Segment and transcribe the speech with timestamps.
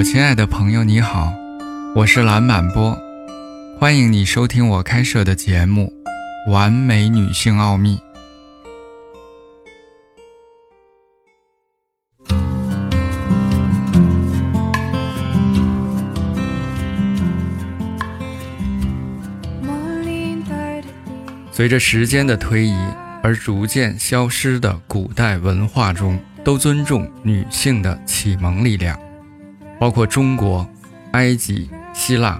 [0.00, 1.30] 我亲爱的朋友，你好，
[1.94, 2.98] 我是蓝满波，
[3.78, 5.92] 欢迎你收听我开设的节目
[6.50, 7.98] 《完美女性奥秘》。
[21.52, 22.74] 随着时间的推移
[23.22, 28.98] 而逐渐消失的古代文化中，都尊重女性的启蒙力量，
[29.80, 30.68] 包括中国、
[31.12, 32.38] 埃及、希腊、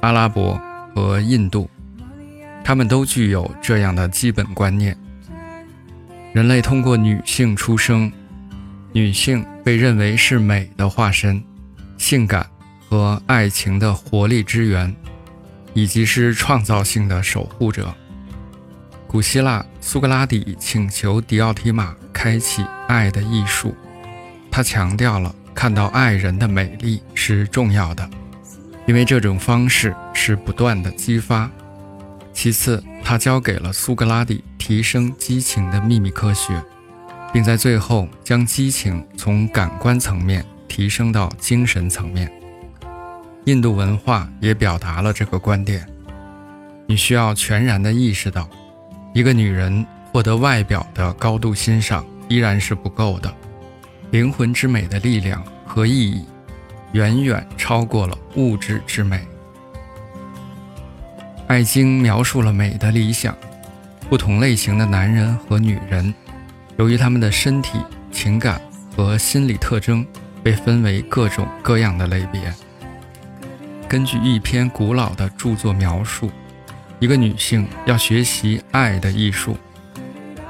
[0.00, 0.58] 阿拉伯
[0.94, 1.68] 和印度，
[2.64, 4.96] 他们都具有这样的基本观念：
[6.32, 8.10] 人类通过女性出生，
[8.94, 11.44] 女性被认为是美的化身、
[11.98, 12.46] 性感
[12.88, 14.96] 和爱情的活力之源，
[15.74, 17.94] 以及是创造性的守护者。
[19.06, 23.74] 古希腊，苏格拉底请求狄奥提玛开启爱的艺术，
[24.50, 28.08] 他强调了看到爱人的美丽是重要的，
[28.86, 31.50] 因为这种方式是不断的激发。
[32.32, 36.62] 其次，他教给了苏格拉底提升激情的秘密科学，
[37.32, 42.30] 并在最后将激情从感官层面提升到精神层面。
[43.46, 45.84] 印度文化也表达了这个观点：
[46.86, 48.48] 你需要全然的意识到。
[49.12, 53.34] 一个女人获得外表的高度欣赏依然是不够的，
[54.12, 56.24] 灵魂之美的力量和意义
[56.92, 59.18] 远远超过了物质之美。
[61.46, 63.36] 《爱经》描述了美的理想，
[64.08, 66.12] 不同类型的男人和女人，
[66.78, 67.78] 由于他们的身体、
[68.10, 68.60] 情感
[68.96, 70.04] 和心理特征，
[70.42, 72.52] 被分为各种各样的类别。
[73.88, 76.30] 根据一篇古老的著作描述。
[77.00, 79.56] 一个女性要学习爱的艺术，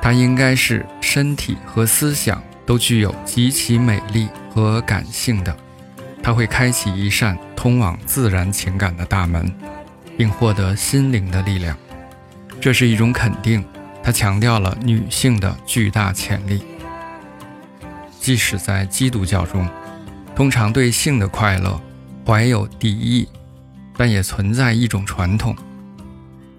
[0.00, 5.56] 她应该是身体和思想都具有极其美丽和感性的。
[6.22, 9.50] 它会开启一扇通往自然情感的大门，
[10.18, 11.74] 并获得心灵的力量。
[12.60, 13.64] 这是一种肯定。
[14.02, 16.62] 它强调了女性的巨大潜力。
[18.20, 19.66] 即使在基督教中，
[20.36, 21.80] 通常对性的快乐
[22.26, 23.26] 怀有敌意，
[23.96, 25.56] 但也存在一种传统。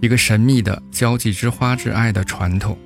[0.00, 2.76] 一个神秘的交际之花之爱的传统，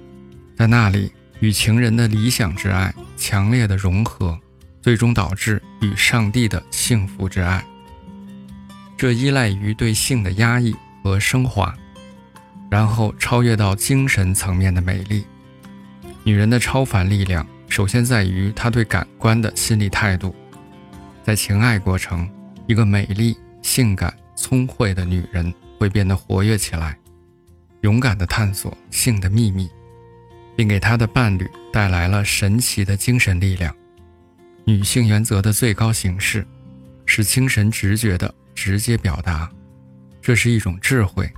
[0.56, 4.38] 在那里与情人的理想之爱强烈的融合，
[4.80, 7.64] 最终导致与上帝的幸福之爱。
[8.96, 11.74] 这依赖于对性的压抑和升华，
[12.70, 15.24] 然后超越到精神层面的美丽。
[16.22, 20.34] 女人的超凡力量，首先在于她对感官的心理态度。
[21.22, 22.28] 在情爱过程，
[22.66, 26.96] 一个美丽、性感、聪慧的女人会变得活跃起来。
[27.82, 29.68] 勇敢地探索性的秘密，
[30.56, 33.74] 并给他的伴侣带来了神奇的精神力量。
[34.64, 36.46] 女性原则的最高形式
[37.06, 39.50] 是精神直觉的直接表达，
[40.22, 41.30] 这是一种智慧，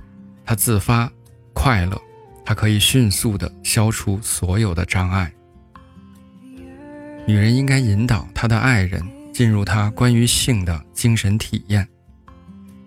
[0.45, 1.11] 它自发
[1.53, 2.01] 快乐，
[2.45, 5.31] 它可以迅速地消除所有的障碍。
[7.25, 9.01] 女人应该引导她的爱人
[9.33, 11.87] 进入她关于性的精神体验。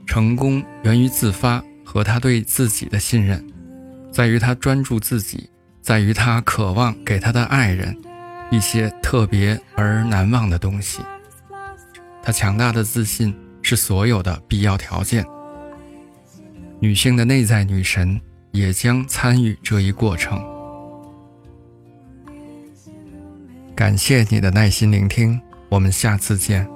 [0.06, 1.62] 成功源于自发。
[1.82, 3.44] 和他对自己的信任，
[4.12, 5.50] 在于他专注自己，
[5.82, 7.96] 在于他渴望给他的爱人
[8.50, 11.02] 一些特别而难忘的东西。
[12.22, 15.24] 他强大的自信是所有的必要条件。
[16.80, 18.20] 女性的内在女神
[18.52, 20.42] 也将参与这一过程。
[23.74, 25.40] 感谢你的耐心聆听，
[25.70, 26.68] 我们下次见。